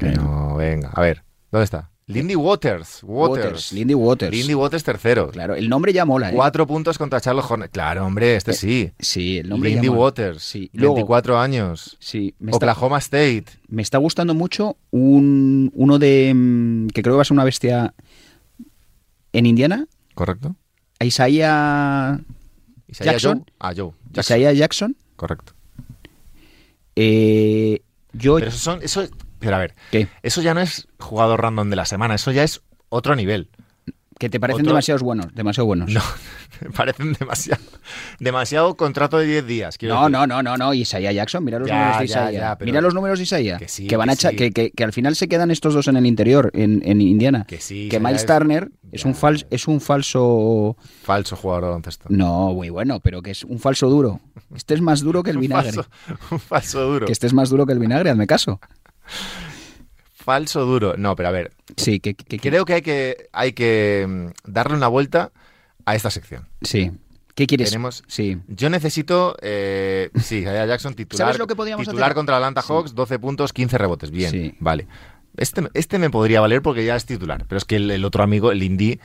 [0.00, 0.90] No, venga.
[0.94, 1.90] A ver, ¿dónde está?
[2.06, 3.02] Lindy Waters.
[3.04, 3.44] Waters.
[3.44, 4.32] Waters, Lindy Waters.
[4.32, 5.30] Lindy Waters tercero.
[5.30, 6.34] Claro, el nombre ya mola, ¿eh?
[6.34, 7.70] Cuatro puntos contra Charles Hornet.
[7.70, 8.90] Claro, hombre, este sí.
[8.98, 10.02] Sí, el nombre Lindy ya mola.
[10.02, 10.42] Waters.
[10.42, 10.70] Sí.
[10.72, 11.96] Luego, 24 años.
[12.00, 13.44] sí, me está, Oklahoma State.
[13.68, 16.32] me está gustando mucho un, uno de...
[16.34, 17.94] mm, que creo que va a ser una bestia
[19.32, 19.86] en Indiana.
[20.14, 20.56] ¿Correcto?
[21.02, 22.20] Isaiah
[22.88, 23.38] Isaiah Jackson.
[23.38, 23.54] Joe.
[23.58, 23.92] Ah, Joe.
[24.10, 24.36] Jackson.
[24.36, 24.96] Isaiah Jackson.
[25.16, 25.52] Correcto.
[26.96, 27.82] Eh,
[28.12, 28.34] yo...
[28.36, 28.82] Pero eso son.
[28.82, 29.06] Eso,
[29.38, 30.08] pero a ver, ¿Qué?
[30.22, 32.14] eso ya no es jugador random de la semana.
[32.14, 33.48] Eso ya es otro nivel.
[34.20, 35.90] Que te parecen otro- demasiados buenos, demasiado buenos.
[35.90, 36.02] No,
[36.60, 37.62] me parecen demasiado.
[38.18, 39.78] Demasiado contrato de 10 días.
[39.80, 40.10] No, decir.
[40.12, 42.58] no, no, no, no, Isaiah Jackson, mira los Ya, números de Isaiah.
[42.60, 43.56] Mira los números de Isaiah.
[43.58, 44.36] Que sí, van que a echa- sí.
[44.36, 47.46] que, que- que al final se quedan estos dos en el interior, en, en Indiana.
[47.48, 50.76] Que sí, que Miles es- Turner es Ya, un, fal- es un falso.
[51.02, 52.04] Falso jugador de baloncesto.
[52.10, 54.20] No, muy bueno, pero que es un falso duro.
[54.54, 55.72] Este es más duro que el un, vinagre.
[55.72, 55.88] falso,
[56.30, 57.06] un falso duro.
[57.06, 58.60] Que este es más duro que el vinagre, hazme caso.
[60.24, 60.94] Falso duro.
[60.96, 61.52] No, pero a ver.
[61.76, 65.32] Sí, que, que- que- Creo que hay que, hay que mm, darle una vuelta
[65.84, 66.48] a esta sección.
[66.62, 66.90] sí.
[67.34, 67.70] ¿Qué quieres?
[67.70, 68.36] Tenemos- Sí.
[68.48, 72.14] Yo necesito, eh, sí, Isaiah Jackson titular, ¿Sabes lo que podríamos titular hacer?
[72.16, 74.10] contra Atlanta Hawks, 12 puntos, 15 rebotes.
[74.10, 74.54] Bien, Sí.
[74.60, 74.86] vale.
[75.38, 78.22] Este, este me podría valer porque ya es titular, pero es que el, el otro
[78.24, 79.00] amigo, el Indy,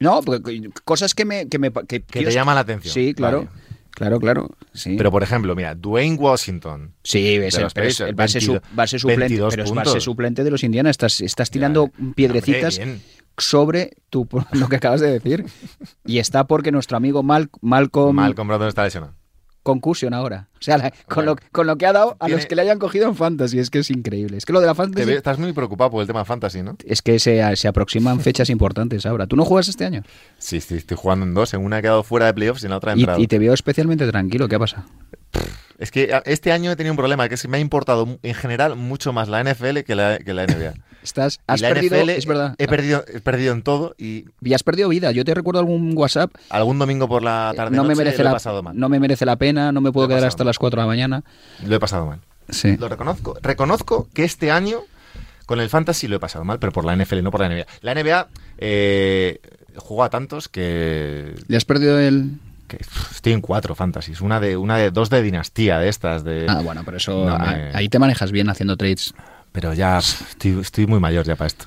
[0.00, 1.48] No, porque cosas que me.
[1.48, 2.92] Que, me, que, que te llama la atención.
[2.92, 3.44] Sí, claro.
[3.44, 3.50] Vale.
[3.98, 4.48] Claro, claro.
[4.72, 4.94] Sí.
[4.96, 6.94] Pero por ejemplo, mira, Dwayne Washington.
[7.02, 9.86] Sí, es el, Pacers, el base, su- 22 base suplente, 22 pero es puntos.
[9.94, 10.88] base suplente de los Indiana.
[10.90, 13.00] Estás, estás tirando Ya, piedrecitas hombre,
[13.36, 15.44] sobre tu, lo que acabas de decir.
[16.06, 19.14] Y está porque nuestro amigo Mal, Malcolm, Malcolm Brogdon está lesionado.
[19.72, 20.48] Concussion ahora.
[20.54, 21.30] O sea, la- con, Bueno.
[21.32, 23.58] lo, con lo que ha dado a Tiene- los que le hayan cogido en Fantasy.
[23.58, 24.36] Es que es increíble.
[24.38, 25.06] Es que lo de la Fantasy...
[25.06, 26.76] ve- estás muy preocupado por el tema fantasy, ¿no?
[26.84, 29.26] Es que se, se aproximan fechas importantes ahora.
[29.26, 30.02] ¿Tú no juegas este año?
[30.38, 31.52] Sí, sí, estoy jugando en dos.
[31.54, 33.20] En una he quedado fuera de playoffs y en la otra he entrado.
[33.20, 34.48] y te veo especialmente tranquilo.
[34.48, 34.84] ¿Qué ha pasado?
[35.78, 38.34] Es que este año he tenido un problema, que es que me ha importado en
[38.34, 40.74] general mucho más la NFL que la, que la NBA.
[41.02, 41.96] Estás, has la perdido...
[41.96, 42.54] NFL es verdad.
[42.58, 45.12] He perdido, he perdido en todo y Y has perdido vida.
[45.12, 48.22] Yo te recuerdo algún WhatsApp algún domingo por la tarde Eh, no me merece lo
[48.22, 48.78] he la pasado mal.
[48.78, 50.48] no me merece la pena no me puedo he quedar hasta mal.
[50.48, 51.22] las 4 de la mañana
[51.66, 52.20] Lo he pasado mal.
[52.48, 53.36] sí Lo reconozco.
[53.42, 54.80] Reconozco que este año
[55.46, 57.66] con el fantasy lo he pasado mal, pero por la NFL, no por la NBA.
[57.80, 59.40] La NBA eh,
[59.76, 62.32] juega a tantos que, le has perdido el
[62.66, 62.78] que,
[63.12, 64.20] estoy en cuatro fantasies.
[64.20, 66.22] Una de, una de dos de dinastía de estas.
[66.24, 69.14] De, ah bueno pero eso No me- ahí te manejas bien haciendo trades
[69.52, 71.66] Pero ya estoy, estoy muy mayor ya para esto.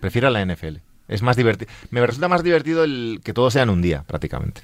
[0.00, 0.76] Prefiero la NFL.
[1.08, 1.70] Es más divertido.
[1.90, 4.62] Me resulta más divertido el que todo sea en un día, prácticamente.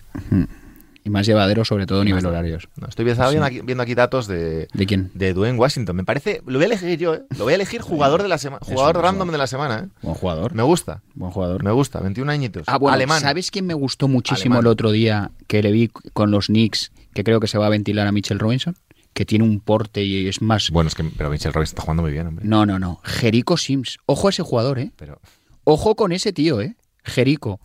[1.06, 3.36] y más llevadero sobre todo a nivel horarios No, estoy viendo, Sí.
[3.38, 5.96] aquí, viendo aquí datos de, de quién de Dwayne Washington.
[5.96, 6.42] Me parece.
[6.46, 7.22] Lo voy a elegir yo, ¿eh?
[7.38, 8.60] Lo voy a elegir jugador de la semana.
[8.64, 9.88] Jugador random de la semana, ¿eh?
[10.02, 11.02] buen jugador Me gusta.
[11.14, 12.00] buen jugador Me gusta.
[12.00, 12.64] 21 añitos.
[12.66, 13.20] ah bueno Alemán.
[13.20, 14.66] sabes quién me gustó muchísimo Alemán.
[14.66, 17.70] el otro día que le vi con los Knicks que creo que se va a
[17.70, 18.74] ventilar a Mitchell Robinson
[19.14, 21.04] que tiene un porte y es más Bueno, es que.
[21.04, 22.44] Pero Mitchell Robinson está jugando muy bien, hombre.
[22.46, 25.20] no no no Jerico Sims ojo a ese jugador eh Pero.
[25.64, 26.76] Ojo con ese tío, ¿eh?
[27.04, 27.58] Jerico.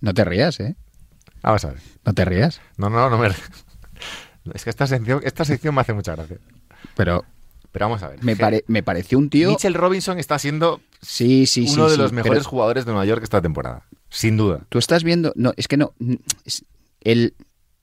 [0.00, 0.76] No te rías, ¿eh?
[1.42, 1.78] Vamos a ver.
[2.04, 2.60] No te rías.
[2.76, 3.28] No, no, no me.
[4.54, 6.38] Es que esta sección, esta sección me hace mucha gracia.
[6.96, 7.24] Pero
[7.72, 8.22] Pero vamos a ver.
[8.22, 9.48] me, pare- me pareció un tío...
[9.50, 11.74] Mitchell Robinson está siendo Sí, sí, sí.
[11.74, 13.86] uno de sí, los mejores jugadores de Nueva York esta temporada.
[14.10, 14.60] Sin duda.
[14.68, 15.32] Tú estás viendo...
[15.36, 15.94] No, es que no...
[16.44, 16.64] es-
[17.00, 17.34] el,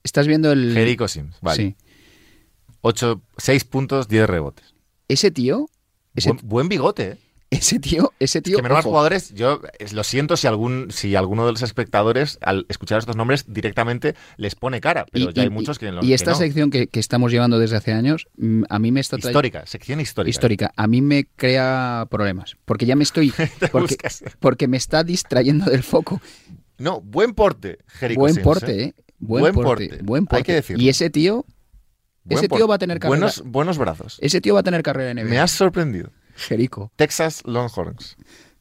[0.04, 0.72] estás viendo el...
[0.74, 1.36] Jericho Sims.
[1.40, 1.56] Vale.
[1.56, 1.76] Sí.
[2.80, 4.74] 8, 6 puntos, 10 rebotes.
[5.08, 5.68] Ese tío...
[6.14, 7.18] Ese, Buen, buen bigote, ¿eh?
[7.52, 8.12] ese tío...
[8.18, 8.56] Ese tío...
[8.56, 9.60] que menos jugadores, yo
[9.92, 14.54] lo siento si algún si alguno de los espectadores al escuchar estos nombres directamente les
[14.54, 16.36] pone cara, pero y, ya hay muchos que, no- y que esta no.
[16.38, 20.00] sección que, que estamos llevando desde hace años, mm, a mí me está histórica, sección
[20.00, 20.30] histórica.
[20.30, 20.72] histórica.
[20.76, 22.56] A mí me crea problemas.
[22.64, 23.32] Porque ya me estoy...
[24.40, 26.22] Porque, me está distrayendo del foco.
[26.78, 28.84] No, buen porte, Jericho buen Sims, porte, ¿eh?
[28.84, 28.94] ¿eh?
[29.24, 30.02] Buen, Buen porte, porte.
[30.04, 30.44] Buen Hay porte.
[30.44, 30.82] que decirlo.
[30.82, 31.44] Y ese tío,
[32.24, 32.68] Buen ese tío porte.
[32.68, 33.18] va a tener carrera.
[33.18, 34.18] buenos buenos brazos.
[34.20, 35.30] Ese tío va a tener carrera en NBA.
[35.30, 36.10] Me has sorprendido.
[36.36, 36.90] Jerico.
[36.96, 38.16] Texas Longhorns.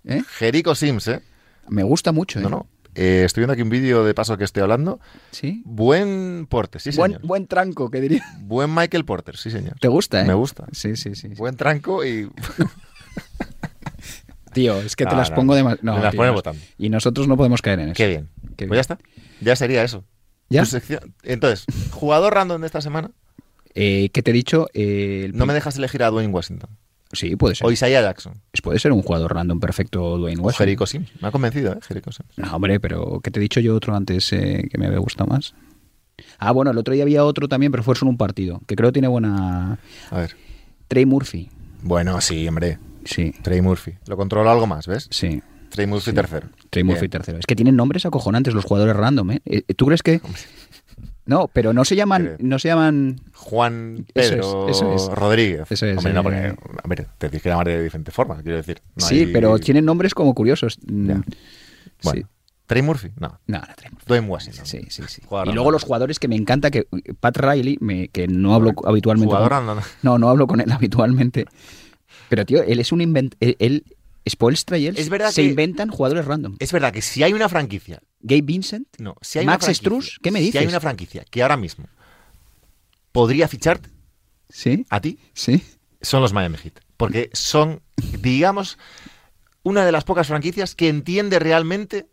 [0.06, 0.22] ¿eh?
[0.38, 1.22] Jericho Sims, ¿eh?
[1.68, 2.40] Me gusta mucho.
[2.40, 2.44] ¿eh?
[2.44, 2.68] No, no.
[2.94, 5.00] Eh, estoy viendo aquí un vídeo de paso que estoy hablando.
[5.32, 5.64] ¿Sí?
[5.66, 7.26] Buen Porter, sí, buen, señor.
[7.26, 8.22] buen tranco, que diría.
[8.42, 9.78] Buen Michael Porter, sí, señor.
[9.80, 10.26] ¿Te gusta, eh?
[10.26, 10.66] Me gusta.
[10.74, 11.30] Sí, sí, sí.
[11.30, 12.30] Buen tranco y
[14.54, 16.62] Tío, es que te No, las no, pongo de me las pones votando.
[16.78, 17.96] Y nosotros no podemos caer en eso.
[17.96, 18.30] qué bien.
[18.58, 18.76] Qué Pues bien.
[18.76, 19.00] ya está.
[19.40, 20.04] Ya sería eso.
[20.52, 20.64] ¿Ya?
[21.24, 23.12] Entonces, jugador random de esta semana.
[23.74, 24.68] Eh, ¿Qué te he dicho?
[24.74, 26.70] Eh, el No me dejas elegir a Dwayne Washington.
[27.14, 27.68] Sí, puede ser.
[27.68, 28.34] O Isaiah Jackson.
[28.64, 30.66] Puede ser un jugador random perfecto, Dwayne O Washington.
[30.66, 31.10] Jericho Sims.
[31.22, 31.80] Me ha convencido, ¿eh?
[31.82, 32.38] Jericho Sims.
[32.38, 35.30] No, hombre, pero ¿qué te he dicho yo otro antes eh, que me había gustado
[35.30, 35.54] más?
[36.38, 38.90] Ah, bueno, el otro día había otro también, pero fue solo un partido, que creo
[38.90, 39.80] que tiene buena...
[40.10, 40.36] A ver.
[40.88, 41.50] Trey Murphy.
[41.82, 42.78] Bueno, sí, hombre.
[43.06, 43.94] Sí, Trey Murphy.
[44.06, 45.08] Lo controlo algo más, ¿ves?
[45.10, 45.42] sí.
[45.72, 46.16] Trey Murphy Sí.
[46.16, 46.50] tercero.
[46.70, 47.40] Trey Murphy tercero.
[47.40, 49.42] Es que tienen nombres acojonantes los jugadores random, ¿eh?
[49.46, 50.22] Eh, ¿Tú crees que...?
[51.26, 52.24] No, pero no se llaman...
[52.24, 52.38] Creo.
[52.40, 53.22] No se llaman...
[53.36, 55.08] Juan Eso Pedro es, eso es.
[55.18, 55.72] Rodríguez.
[55.72, 56.24] Eso es, Hombre, no, eh.
[56.24, 58.82] porque, a ver, te tienes que llamar de diferente forma, quiero decir.
[58.96, 60.78] No sí, hay- pero tienen nombres como curiosos.
[60.88, 61.16] Mm, Ya.
[61.16, 61.28] Sí.
[62.04, 62.30] Bueno,
[62.66, 63.40] Trey Murphy, no.
[63.48, 64.06] No, no, Trey Murphy.
[64.08, 64.66] Dwayne Washington.
[64.66, 65.22] Sí, sí, sí.
[65.26, 65.56] Jugador y random.
[65.56, 66.88] luego los jugadores que me encanta, que
[67.20, 69.28] Pat Riley, me- que no hablo habitualmente...
[69.28, 69.80] Jugador con- random.
[70.02, 71.46] No, no hablo con él habitualmente.
[72.30, 73.36] Pero, tío, él es un invent...
[73.40, 73.84] Él, él
[74.30, 76.56] Spoelstra y él Es verdad se que- inventan jugadores random.
[76.60, 80.30] Es verdad que si hay una franquicia Gabe Vincent, No, si hay Max Strus, ¿qué
[80.32, 80.62] me Si dices?
[80.62, 81.88] hay una franquicia que ahora mismo
[83.12, 83.90] podría ficharte
[84.50, 84.86] ¿sí?
[84.90, 85.64] a ti, Sí.
[86.02, 86.80] son los Miami Heat.
[86.98, 87.82] Porque son,
[88.22, 88.78] digamos,
[89.64, 92.08] una de las pocas franquicias que entiende realmente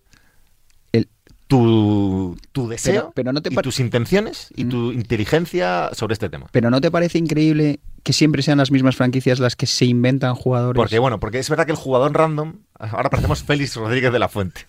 [0.93, 1.09] El-
[1.47, 4.69] tu, tu deseo Pero- pero no te y tus intenciones y Mm.
[4.71, 6.47] tu inteligencia sobre este tema.
[6.53, 10.35] Pero ¿no te parece increíble que siempre sean las mismas franquicias las que se inventan
[10.35, 10.77] jugadores?
[10.79, 14.29] Porque, bueno, porque es verdad que el jugador random, ahora parecemos Félix Rodríguez de la
[14.29, 14.67] Fuente,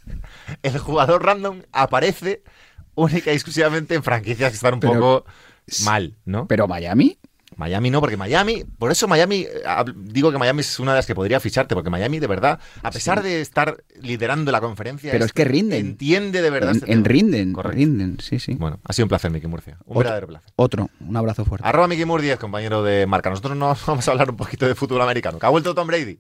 [0.64, 2.44] el jugador random aparece
[2.96, 5.26] única y exclusivamente en franquicias que están un Pero- poco
[5.86, 6.48] mal, ¿no?
[6.48, 7.18] Pero Miami,
[7.60, 9.64] Miami no, porque Miami, por eso Miami, eh,
[9.96, 12.90] digo que Miami es una de las que podría ficharte, porque Miami de verdad, a
[12.90, 15.80] pesar de estar liderando la conferencia, Pero es que rinden.
[15.88, 17.78] entiende de verdad en, este en rinden, Correcto.
[17.78, 18.56] rinden, sí, sí.
[18.56, 19.78] Bueno, ha sido un placer, Miki Murcia.
[19.86, 20.52] Un Otro- verdadero placer.
[20.56, 21.68] Otro, un abrazo fuerte.
[21.68, 23.30] Arroba Miki Mur 10, compañero de marca.
[23.30, 25.38] Nosotros nos vamos a hablar un poquito de fútbol americano.
[25.38, 26.20] Que ha vuelto Tom Brady.